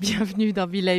Bienvenue 0.00 0.52
dans 0.52 0.66
Villa. 0.66 0.94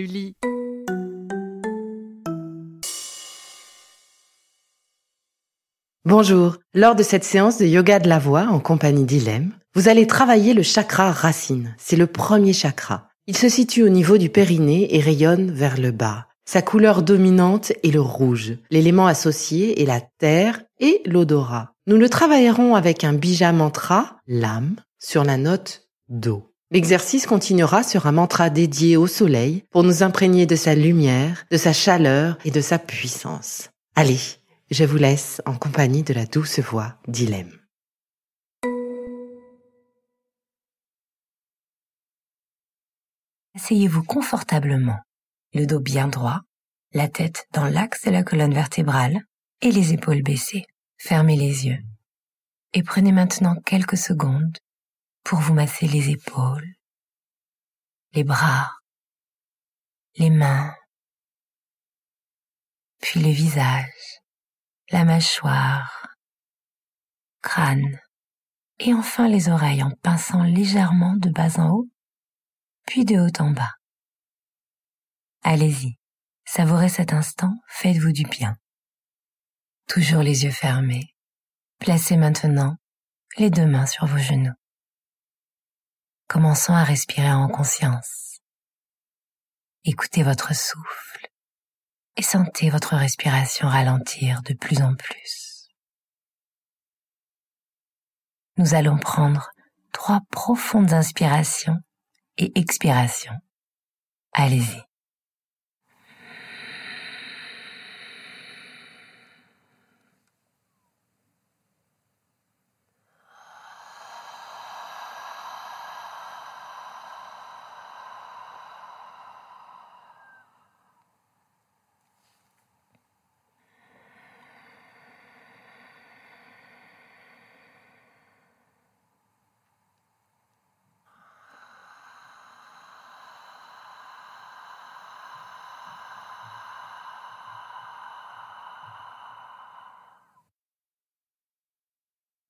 Bonjour. 6.06 6.58
Lors 6.74 6.96
de 6.96 7.04
cette 7.04 7.24
séance 7.24 7.58
de 7.58 7.66
yoga 7.66 8.00
de 8.00 8.10
la 8.10 8.20
voix 8.20 8.48
en 8.48 8.60
compagnie 8.60 9.06
d'Ilem, 9.06 9.54
vous 9.76 9.90
allez 9.90 10.06
travailler 10.06 10.54
le 10.54 10.62
chakra 10.62 11.12
racine. 11.12 11.76
C'est 11.80 11.96
le 11.96 12.06
premier 12.06 12.54
chakra. 12.54 13.10
Il 13.26 13.36
se 13.36 13.50
situe 13.50 13.84
au 13.84 13.90
niveau 13.90 14.18
du 14.18 14.30
périnée 14.30 14.96
et 14.96 15.00
rayonne 15.00 15.52
vers 15.52 15.80
le 15.80 15.92
bas. 15.92 16.28
Sa 16.46 16.62
couleur 16.62 17.02
dominante 17.02 17.72
est 17.84 17.92
le 17.92 18.02
rouge. 18.02 18.58
L'élément 18.70 19.08
associé 19.08 19.82
est 19.82 19.86
la 19.86 20.02
terre 20.20 20.62
et 20.80 21.02
l'odorat. 21.06 21.72
Nous 21.88 21.98
le 21.98 22.10
travaillerons 22.10 22.76
avec 22.76 23.04
un 23.04 23.14
bija 23.14 23.52
mantra, 23.52 24.18
l'âme, 24.28 24.76
sur 25.00 25.24
la 25.24 25.38
note 25.38 25.88
Do. 26.10 26.52
L'exercice 26.70 27.26
continuera 27.26 27.82
sur 27.82 28.06
un 28.08 28.12
mantra 28.12 28.50
dédié 28.50 28.98
au 28.98 29.08
soleil 29.08 29.64
pour 29.72 29.84
nous 29.84 30.04
imprégner 30.04 30.46
de 30.46 30.56
sa 30.56 30.76
lumière, 30.76 31.46
de 31.50 31.58
sa 31.58 31.74
chaleur 31.74 32.38
et 32.46 32.52
de 32.52 32.62
sa 32.62 32.78
puissance. 32.78 33.70
Allez, 33.96 34.20
je 34.70 34.84
vous 34.84 34.98
laisse 34.98 35.42
en 35.46 35.54
compagnie 35.54 36.04
de 36.04 36.14
la 36.14 36.26
douce 36.26 36.60
voix 36.60 36.96
d'Ilem. 37.08 37.63
Asseyez-vous 43.56 44.04
confortablement, 44.04 45.00
le 45.54 45.66
dos 45.66 45.80
bien 45.80 46.08
droit, 46.08 46.42
la 46.92 47.08
tête 47.08 47.48
dans 47.52 47.66
l'axe 47.66 48.04
de 48.06 48.12
la 48.12 48.24
colonne 48.24 48.54
vertébrale 48.54 49.20
et 49.62 49.72
les 49.72 49.94
épaules 49.94 50.24
baissées. 50.24 50.66
Fermez 50.98 51.36
les 51.36 51.68
yeux 51.68 51.80
et 52.74 52.82
prenez 52.82 53.12
maintenant 53.12 53.56
quelques 53.66 53.98
secondes 53.98 54.58
pour 55.24 55.40
vous 55.40 55.54
masser 55.54 55.88
les 55.88 56.10
épaules, 56.10 56.74
les 58.14 58.24
bras, 58.24 58.72
les 60.18 60.30
mains, 60.30 60.74
puis 63.02 63.22
le 63.22 63.30
visage, 63.30 64.20
la 64.90 65.06
mâchoire, 65.06 66.08
crâne, 67.42 68.00
et 68.80 68.94
enfin 68.94 69.28
les 69.28 69.50
oreilles 69.50 69.84
en 69.84 69.92
pinçant 70.02 70.44
légèrement 70.44 71.16
de 71.18 71.30
bas 71.30 71.60
en 71.60 71.70
haut, 71.70 71.90
puis 72.86 73.06
de 73.06 73.20
haut 73.20 73.42
en 73.42 73.52
bas. 73.52 73.74
Allez-y, 75.44 75.98
savourez 76.46 76.90
cet 76.90 77.14
instant, 77.14 77.54
faites-vous 77.68 78.12
du 78.12 78.24
bien. 78.24 78.58
Toujours 79.88 80.22
les 80.22 80.44
yeux 80.46 80.52
fermés. 80.52 81.16
Placez 81.80 82.16
maintenant 82.18 82.78
les 83.38 83.50
deux 83.50 83.66
mains 83.66 83.86
sur 83.86 84.06
vos 84.06 84.18
genoux. 84.18 84.54
Commençons 86.28 86.74
à 86.74 86.84
respirer 86.84 87.32
en 87.32 87.50
conscience. 87.50 88.40
Écoutez 89.84 90.24
votre 90.24 90.56
souffle 90.56 91.28
et 92.16 92.22
sentez 92.22 92.70
votre 92.70 92.96
respiration 92.96 93.68
ralentir 93.68 94.42
de 94.44 94.54
plus 94.54 94.82
en 94.82 94.96
plus. 94.96 95.68
Nous 98.58 98.76
allons 98.76 98.98
prendre 98.98 99.50
trois 99.92 100.22
profondes 100.30 100.94
inspirations 100.94 101.80
et 102.38 102.52
expirations. 102.56 103.38
Allez-y. 104.34 104.84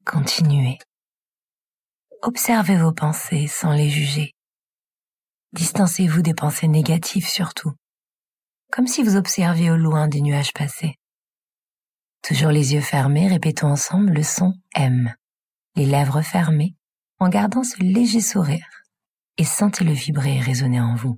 Continuez. 0.05 0.79
Observez 2.23 2.75
vos 2.75 2.91
pensées 2.91 3.47
sans 3.47 3.71
les 3.71 3.89
juger. 3.89 4.33
Distancez-vous 5.53 6.21
des 6.21 6.33
pensées 6.33 6.67
négatives 6.67 7.27
surtout, 7.27 7.71
comme 8.69 8.85
si 8.85 9.01
vous 9.01 9.15
observiez 9.15 9.71
au 9.71 9.77
loin 9.77 10.09
des 10.09 10.19
nuages 10.19 10.51
passés. 10.51 10.95
Toujours 12.21 12.51
les 12.51 12.73
yeux 12.73 12.81
fermés, 12.81 13.29
répétons 13.29 13.71
ensemble 13.71 14.11
le 14.11 14.23
son 14.23 14.53
M, 14.75 15.15
les 15.75 15.85
lèvres 15.85 16.21
fermées, 16.21 16.75
en 17.19 17.29
gardant 17.29 17.63
ce 17.63 17.81
léger 17.81 18.21
sourire, 18.21 18.67
et 19.37 19.45
sentez-le 19.45 19.93
vibrer 19.93 20.35
et 20.35 20.41
résonner 20.41 20.81
en 20.81 20.95
vous. 20.95 21.17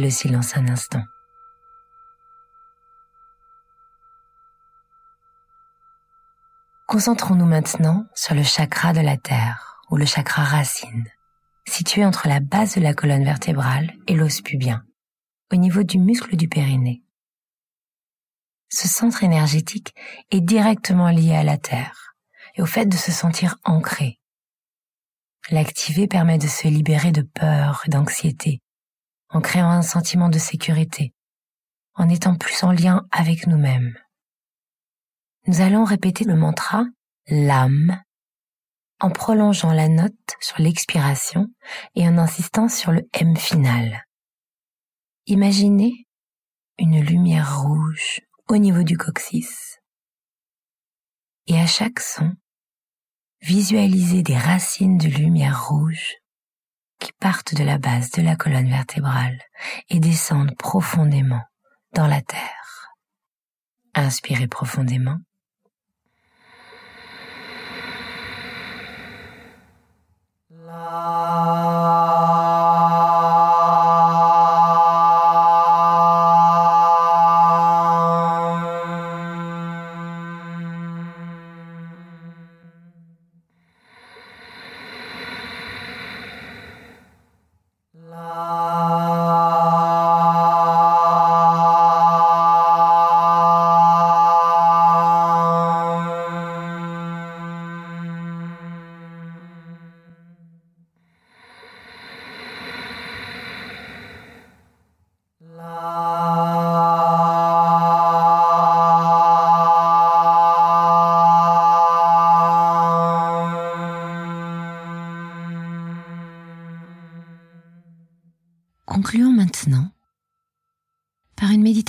Le 0.00 0.10
silence 0.10 0.56
un 0.56 0.68
instant. 0.68 1.02
Concentrons-nous 6.86 7.46
maintenant 7.46 8.06
sur 8.14 8.36
le 8.36 8.44
chakra 8.44 8.92
de 8.92 9.00
la 9.00 9.16
Terre, 9.16 9.82
ou 9.90 9.96
le 9.96 10.06
chakra 10.06 10.44
racine, 10.44 11.08
situé 11.66 12.04
entre 12.04 12.28
la 12.28 12.38
base 12.38 12.76
de 12.76 12.80
la 12.80 12.94
colonne 12.94 13.24
vertébrale 13.24 13.92
et 14.06 14.14
l'os 14.14 14.40
pubien, 14.40 14.84
au 15.52 15.56
niveau 15.56 15.82
du 15.82 15.98
muscle 15.98 16.36
du 16.36 16.48
périnée. 16.48 17.02
Ce 18.68 18.86
centre 18.86 19.24
énergétique 19.24 19.96
est 20.30 20.40
directement 20.40 21.08
lié 21.08 21.34
à 21.34 21.42
la 21.42 21.58
Terre 21.58 22.14
et 22.54 22.62
au 22.62 22.66
fait 22.66 22.86
de 22.86 22.96
se 22.96 23.10
sentir 23.10 23.56
ancré. 23.64 24.20
L'activer 25.50 26.06
permet 26.06 26.38
de 26.38 26.46
se 26.46 26.68
libérer 26.68 27.10
de 27.10 27.22
peur 27.22 27.82
et 27.84 27.90
d'anxiété, 27.90 28.62
en 29.30 29.40
créant 29.40 29.70
un 29.70 29.82
sentiment 29.82 30.28
de 30.28 30.38
sécurité, 30.38 31.12
en 31.94 32.08
étant 32.08 32.36
plus 32.36 32.62
en 32.64 32.72
lien 32.72 33.06
avec 33.10 33.46
nous-mêmes 33.46 33.94
nous 35.48 35.62
allons 35.62 35.84
répéter 35.84 36.24
le 36.24 36.36
mantra 36.36 36.84
l'âme 37.26 38.02
en 39.00 39.08
prolongeant 39.08 39.72
la 39.72 39.88
note 39.88 40.12
sur 40.40 40.60
l'expiration 40.60 41.46
et 41.94 42.06
en 42.06 42.18
insistant 42.18 42.68
sur 42.68 42.92
le 42.92 43.08
M 43.14 43.34
final. 43.34 44.04
Imaginez 45.24 46.06
une 46.78 47.00
lumière 47.00 47.62
rouge 47.62 48.20
au 48.48 48.58
niveau 48.58 48.82
du 48.82 48.98
coccyx. 48.98 49.78
Et 51.46 51.58
à 51.58 51.66
chaque 51.66 52.00
son, 52.00 52.34
visualisez 53.40 54.22
des 54.22 54.36
racines 54.36 54.98
de 54.98 55.08
lumière 55.08 55.66
rouge 55.68 56.17
qui 56.98 57.12
partent 57.12 57.54
de 57.54 57.64
la 57.64 57.78
base 57.78 58.10
de 58.10 58.22
la 58.22 58.36
colonne 58.36 58.68
vertébrale 58.68 59.38
et 59.88 60.00
descendent 60.00 60.56
profondément 60.56 61.42
dans 61.94 62.06
la 62.06 62.20
terre. 62.20 62.92
Inspirez 63.94 64.48
profondément 64.48 65.18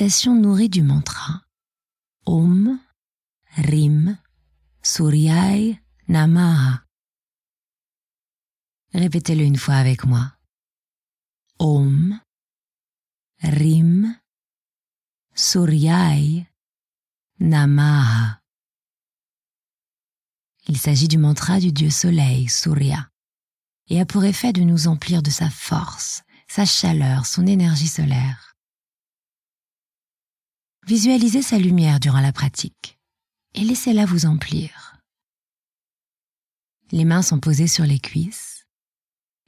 méditation 0.09 0.41
du 0.69 0.81
mantra 0.81 1.43
Om 2.25 2.79
Rim 3.57 4.17
Suryai 4.81 5.79
Namaha. 6.07 6.83
Répétez-le 8.91 9.43
une 9.43 9.57
fois 9.57 9.75
avec 9.75 10.05
moi. 10.05 10.33
Om 11.59 12.19
Rim 13.43 14.15
Suryai 15.35 16.47
Namaha. 17.39 18.41
Il 20.67 20.79
s'agit 20.79 21.07
du 21.07 21.19
mantra 21.19 21.59
du 21.59 21.71
dieu 21.71 21.91
soleil, 21.91 22.49
Surya, 22.49 23.11
et 23.89 24.01
a 24.01 24.07
pour 24.07 24.23
effet 24.23 24.53
de 24.53 24.61
nous 24.61 24.87
emplir 24.87 25.21
de 25.21 25.29
sa 25.29 25.51
force, 25.51 26.23
sa 26.47 26.65
chaleur, 26.65 27.27
son 27.27 27.45
énergie 27.45 27.87
solaire. 27.87 28.48
Visualisez 30.89 31.43
sa 31.43 31.59
lumière 31.59 31.99
durant 31.99 32.19
la 32.19 32.33
pratique 32.33 32.97
et 33.53 33.63
laissez-la 33.63 34.07
vous 34.07 34.25
emplir. 34.25 34.97
Les 36.91 37.05
mains 37.05 37.21
sont 37.21 37.39
posées 37.39 37.67
sur 37.67 37.85
les 37.85 37.99
cuisses, 37.99 38.65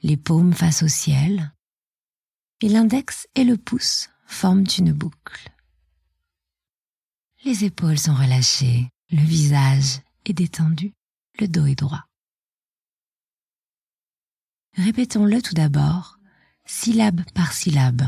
les 0.02 0.16
paumes 0.16 0.52
face 0.52 0.84
au 0.84 0.86
ciel, 0.86 1.52
et 2.60 2.68
l'index 2.68 3.26
et 3.34 3.42
le 3.42 3.56
pouce 3.56 4.08
forment 4.24 4.66
une 4.78 4.92
boucle. 4.92 5.50
Les 7.44 7.64
épaules 7.64 7.98
sont 7.98 8.14
relâchées, 8.14 8.88
le 9.10 9.22
visage 9.22 9.98
est 10.24 10.34
détendu, 10.34 10.94
le 11.40 11.48
dos 11.48 11.66
est 11.66 11.74
droit. 11.74 12.04
Répétons-le 14.76 15.42
tout 15.42 15.54
d'abord 15.54 16.20
syllabe 16.66 17.22
par 17.34 17.52
syllabe, 17.52 18.06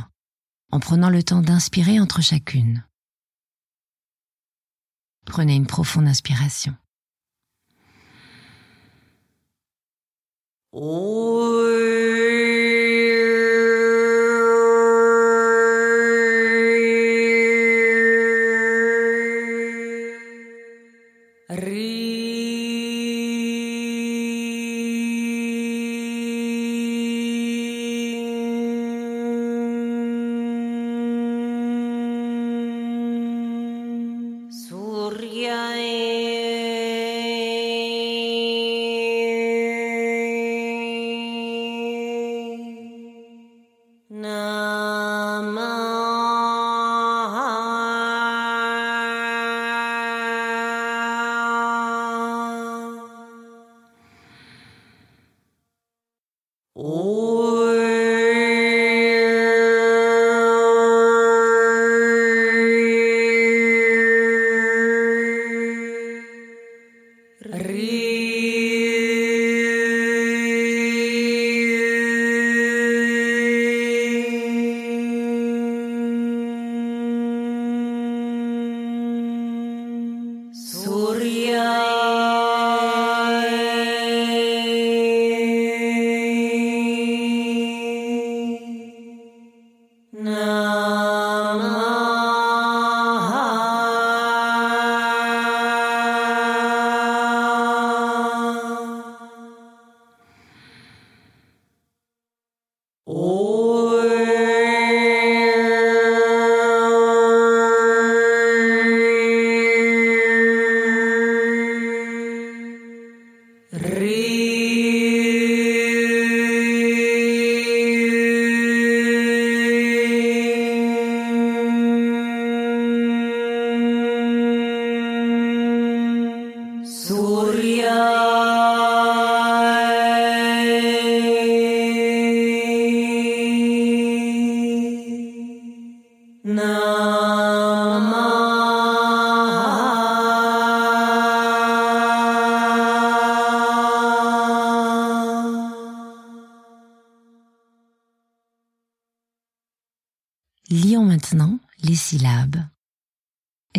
en 0.70 0.78
prenant 0.78 1.10
le 1.10 1.24
temps 1.24 1.42
d'inspirer 1.42 1.98
entre 1.98 2.22
chacune. 2.22 2.84
Prenez 5.34 5.56
une 5.56 5.66
profonde 5.66 6.06
inspiration. 6.06 6.76
Oh, 10.70 12.13
أجمعين 35.44 36.13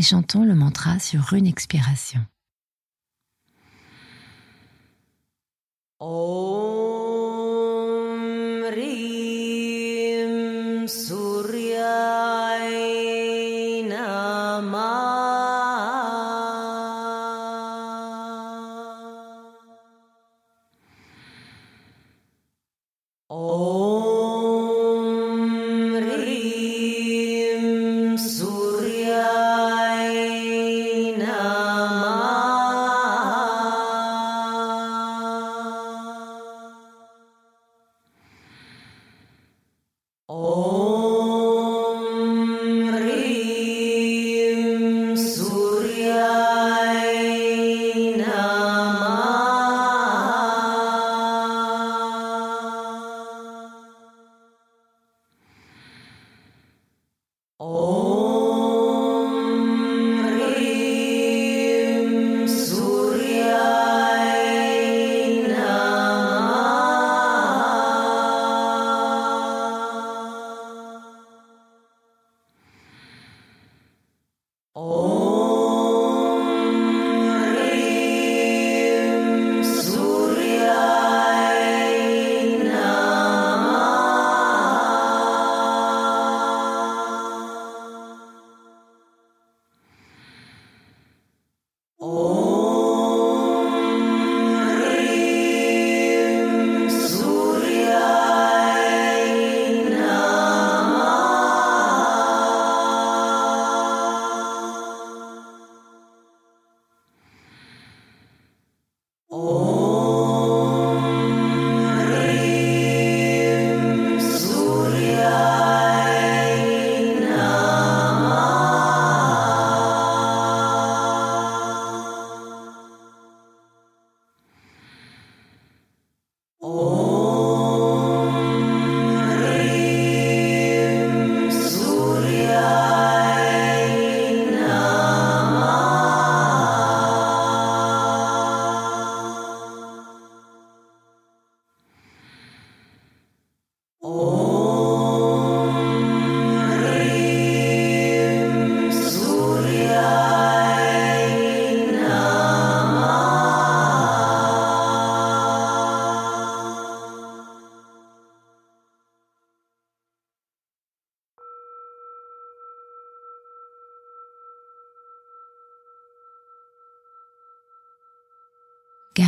chantons 0.05 0.43
le 0.43 0.53
mantra 0.53 0.99
sur 0.99 1.33
une 1.33 1.47
expiration. 1.47 2.19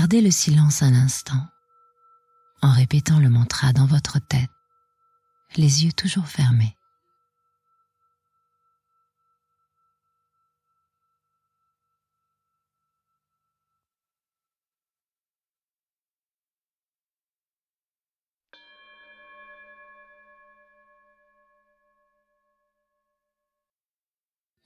Gardez 0.09 0.21
le 0.21 0.31
silence 0.31 0.83
un 0.83 0.93
instant 0.93 1.45
en 2.61 2.71
répétant 2.71 3.19
le 3.19 3.29
mantra 3.29 3.73
dans 3.73 3.85
votre 3.85 4.19
tête, 4.19 4.49
les 5.57 5.83
yeux 5.83 5.91
toujours 5.91 6.27
fermés. 6.27 6.77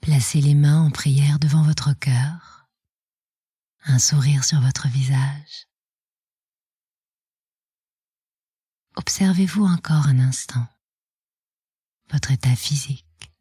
Placez 0.02 0.40
les 0.40 0.54
mains 0.54 0.84
en 0.84 0.92
prière 0.92 1.40
devant 1.40 1.64
votre 1.64 1.94
cœur 1.94 2.61
un 3.84 4.00
sourire 4.00 4.44
sur 4.44 4.62
votre 4.62 4.88
visage. 4.88 5.68
Observez-vous 8.96 9.66
encore 9.66 10.08
un 10.08 10.20
instant 10.20 10.68
votre 12.12 12.32
état 12.32 12.56
physique, 12.56 13.32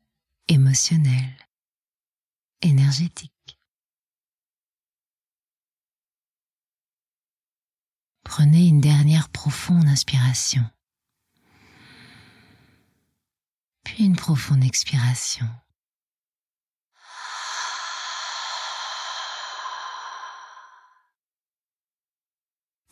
émotionnel, 0.48 1.36
énergétique. 2.62 3.58
Prenez 8.22 8.68
une 8.68 8.80
dernière 8.80 9.28
profonde 9.28 9.86
inspiration, 9.88 10.64
puis 13.82 14.04
une 14.04 14.14
profonde 14.14 14.62
expiration. 14.62 15.48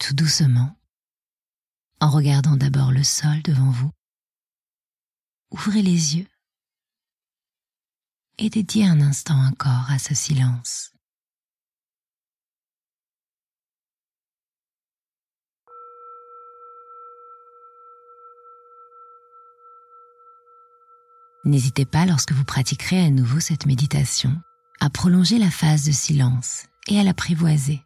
Tout 0.09 0.15
doucement, 0.15 0.75
en 2.01 2.09
regardant 2.09 2.57
d'abord 2.57 2.93
le 2.93 3.03
sol 3.03 3.43
devant 3.43 3.71
vous. 3.71 3.91
Ouvrez 5.51 5.83
les 5.83 6.17
yeux 6.17 6.27
et 8.39 8.49
dédiez 8.49 8.87
un 8.87 9.03
instant 9.03 9.39
encore 9.39 9.91
à 9.91 9.99
ce 9.99 10.15
silence. 10.15 10.95
N'hésitez 21.45 21.85
pas 21.85 22.07
lorsque 22.07 22.33
vous 22.33 22.45
pratiquerez 22.45 23.05
à 23.05 23.11
nouveau 23.11 23.41
cette 23.41 23.67
méditation 23.67 24.41
à 24.81 24.89
prolonger 24.89 25.39
la 25.39 25.51
phase 25.51 25.85
de 25.85 25.93
silence 25.93 26.65
et 26.87 26.99
à 26.99 27.05
l'apprivoiser 27.05 27.83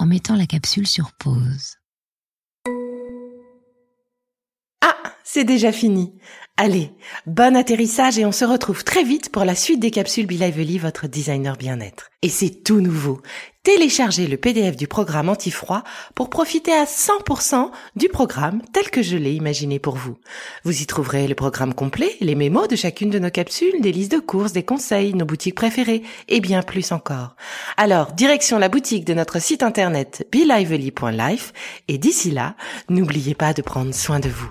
en 0.00 0.06
mettant 0.06 0.34
la 0.34 0.46
capsule 0.46 0.86
sur 0.86 1.12
pause. 1.12 1.76
Ah, 4.80 4.96
c'est 5.24 5.44
déjà 5.44 5.72
fini. 5.72 6.14
Allez, 6.56 6.90
bon 7.26 7.54
atterrissage 7.54 8.18
et 8.18 8.24
on 8.24 8.32
se 8.32 8.46
retrouve 8.46 8.82
très 8.82 9.04
vite 9.04 9.30
pour 9.30 9.44
la 9.44 9.54
suite 9.54 9.78
des 9.78 9.90
capsules 9.90 10.26
Be 10.26 10.32
Lively, 10.32 10.78
votre 10.78 11.06
designer 11.06 11.56
bien-être. 11.58 12.10
Et 12.22 12.30
c'est 12.30 12.64
tout 12.64 12.80
nouveau. 12.80 13.20
Téléchargez 13.62 14.26
le 14.26 14.36
PDF 14.36 14.76
du 14.76 14.86
programme 14.86 15.28
anti-froid 15.28 15.82
pour 16.14 16.30
profiter 16.30 16.72
à 16.72 16.84
100% 16.84 17.70
du 17.96 18.08
programme 18.08 18.62
tel 18.72 18.90
que 18.90 19.02
je 19.02 19.16
l'ai 19.16 19.34
imaginé 19.34 19.78
pour 19.78 19.96
vous. 19.96 20.16
Vous 20.64 20.82
y 20.82 20.86
trouverez 20.86 21.28
le 21.28 21.34
programme 21.34 21.74
complet, 21.74 22.16
les 22.20 22.34
mémos 22.34 22.68
de 22.68 22.76
chacune 22.76 23.10
de 23.10 23.18
nos 23.18 23.30
capsules, 23.30 23.80
des 23.80 23.92
listes 23.92 24.12
de 24.12 24.18
courses, 24.18 24.52
des 24.52 24.62
conseils, 24.62 25.14
nos 25.14 25.26
boutiques 25.26 25.54
préférées 25.54 26.02
et 26.28 26.40
bien 26.40 26.62
plus 26.62 26.92
encore. 26.92 27.36
Alors, 27.76 28.12
direction 28.12 28.58
la 28.58 28.68
boutique 28.68 29.04
de 29.04 29.14
notre 29.14 29.40
site 29.40 29.62
internet 29.62 30.26
belively.life 30.32 31.52
et 31.88 31.98
d'ici 31.98 32.30
là, 32.30 32.54
n'oubliez 32.88 33.34
pas 33.34 33.52
de 33.52 33.62
prendre 33.62 33.94
soin 33.94 34.20
de 34.20 34.28
vous. 34.28 34.50